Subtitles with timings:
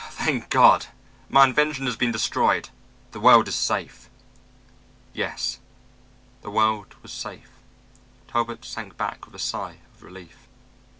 [0.09, 0.87] Thank God,
[1.29, 2.69] my invention has been destroyed.
[3.11, 4.09] The world is safe."
[5.13, 5.59] Yes,
[6.41, 7.51] the world was safe.
[8.27, 10.47] Talbot sank back with a sigh of relief.